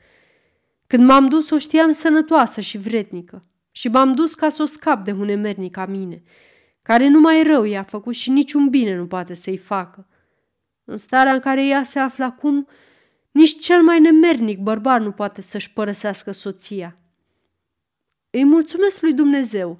Când 0.87 1.07
m-am 1.07 1.29
dus, 1.29 1.49
o 1.49 1.57
știam 1.57 1.91
sănătoasă 1.91 2.61
și 2.61 2.77
vrednică 2.77 3.45
și 3.71 3.87
m-am 3.87 4.13
dus 4.13 4.33
ca 4.33 4.49
să 4.49 4.61
o 4.61 4.65
scap 4.65 5.03
de 5.03 5.11
un 5.11 5.25
nemernic 5.25 5.71
ca 5.71 5.85
mine, 5.85 6.23
care 6.81 7.07
numai 7.07 7.43
rău 7.43 7.63
i-a 7.63 7.83
făcut 7.83 8.13
și 8.13 8.29
niciun 8.29 8.69
bine 8.69 8.95
nu 8.95 9.07
poate 9.07 9.33
să-i 9.33 9.57
facă. 9.57 10.07
În 10.83 10.97
starea 10.97 11.33
în 11.33 11.39
care 11.39 11.67
ea 11.67 11.83
se 11.83 11.99
află 11.99 12.25
acum, 12.25 12.67
nici 13.31 13.59
cel 13.59 13.81
mai 13.81 13.99
nemernic 13.99 14.59
bărbat 14.59 15.01
nu 15.01 15.11
poate 15.11 15.41
să-și 15.41 15.73
părăsească 15.73 16.31
soția. 16.31 16.97
Îi 18.29 18.43
mulțumesc 18.43 19.01
lui 19.01 19.13
Dumnezeu 19.13 19.79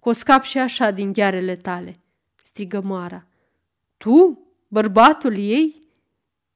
că 0.00 0.08
o 0.08 0.12
scap 0.12 0.42
și 0.42 0.58
așa 0.58 0.90
din 0.90 1.12
ghearele 1.12 1.56
tale, 1.56 2.00
strigă 2.42 2.80
Mara. 2.80 3.26
Tu, 3.96 4.46
bărbatul 4.68 5.38
ei? 5.38 5.82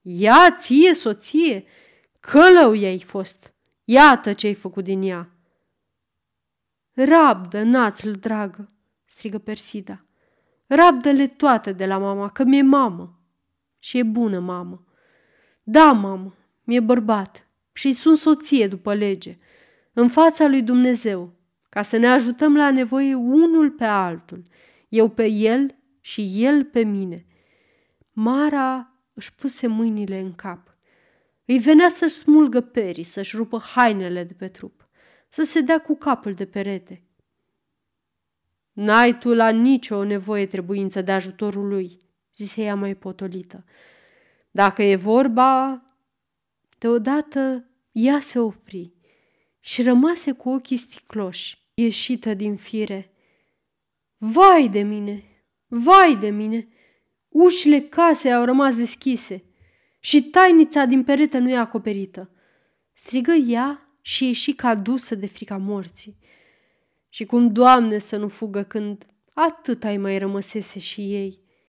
Ia 0.02 0.56
ție, 0.58 0.94
soție, 0.94 1.64
călău 2.20 2.74
ei 2.74 3.00
fost. 3.00 3.52
Iată 3.84 4.32
ce 4.32 4.46
ai 4.46 4.54
făcut 4.54 4.84
din 4.84 5.02
ea. 5.02 5.30
Rabdă, 6.92 7.62
națl 7.62 8.10
dragă, 8.10 8.68
strigă 9.04 9.38
Persida. 9.38 10.04
Rabdă-le 10.66 11.26
toate 11.26 11.72
de 11.72 11.86
la 11.86 11.98
mama, 11.98 12.28
că 12.28 12.44
mi-e 12.44 12.62
mamă. 12.62 13.18
Și 13.78 13.98
e 13.98 14.02
bună 14.02 14.38
mamă. 14.38 14.84
Da, 15.62 15.92
mamă, 15.92 16.34
mi-e 16.64 16.80
bărbat 16.80 17.46
și 17.72 17.92
sunt 17.92 18.16
soție 18.16 18.68
după 18.68 18.94
lege, 18.94 19.38
în 19.98 20.08
fața 20.08 20.46
lui 20.46 20.62
Dumnezeu, 20.62 21.32
ca 21.68 21.82
să 21.82 21.96
ne 21.96 22.06
ajutăm 22.06 22.56
la 22.56 22.70
nevoie 22.70 23.14
unul 23.14 23.70
pe 23.70 23.84
altul, 23.84 24.46
eu 24.88 25.08
pe 25.08 25.26
el 25.26 25.74
și 26.00 26.44
el 26.44 26.64
pe 26.64 26.84
mine. 26.84 27.26
Mara 28.12 28.92
își 29.14 29.34
puse 29.34 29.66
mâinile 29.66 30.18
în 30.18 30.34
cap. 30.34 30.76
Îi 31.44 31.58
venea 31.58 31.88
să-și 31.88 32.14
smulgă 32.14 32.60
perii, 32.60 33.02
să-și 33.02 33.36
rupă 33.36 33.58
hainele 33.58 34.24
de 34.24 34.32
pe 34.32 34.48
trup, 34.48 34.88
să 35.28 35.42
se 35.42 35.60
dea 35.60 35.80
cu 35.80 35.96
capul 35.96 36.34
de 36.34 36.46
perete. 36.46 37.04
N-ai 38.72 39.18
tu 39.18 39.34
la 39.34 39.48
nicio 39.48 40.04
nevoie 40.04 40.46
trebuință 40.46 41.02
de 41.02 41.12
ajutorul 41.12 41.68
lui, 41.68 42.00
zise 42.34 42.62
ea 42.62 42.74
mai 42.74 42.94
potolită. 42.94 43.64
Dacă 44.50 44.82
e 44.82 44.96
vorba... 44.96 45.80
Deodată 46.78 47.70
ea 47.92 48.20
se 48.20 48.38
opri 48.38 48.95
și 49.66 49.82
rămase 49.82 50.32
cu 50.32 50.48
ochii 50.48 50.76
sticloși, 50.76 51.58
ieșită 51.74 52.34
din 52.34 52.56
fire. 52.56 53.10
Vai 54.16 54.68
de 54.68 54.80
mine! 54.80 55.22
Vai 55.66 56.16
de 56.16 56.28
mine! 56.28 56.68
Ușile 57.28 57.80
casei 57.80 58.32
au 58.32 58.44
rămas 58.44 58.74
deschise 58.74 59.44
și 60.00 60.22
tainița 60.22 60.84
din 60.84 61.04
perete 61.04 61.38
nu 61.38 61.50
e 61.50 61.56
acoperită. 61.56 62.30
Strigă 62.92 63.32
ea 63.32 63.96
și 64.00 64.24
ieși 64.24 64.52
ca 64.52 64.74
dusă 64.74 65.14
de 65.14 65.26
frica 65.26 65.56
morții. 65.56 66.16
Și 67.08 67.24
cum, 67.24 67.52
Doamne, 67.52 67.98
să 67.98 68.16
nu 68.16 68.28
fugă 68.28 68.62
când 68.62 69.06
atât 69.34 69.84
ai 69.84 69.96
mai 69.96 70.18
rămăsese 70.18 70.78
și 70.78 71.00
ei. 71.00 71.40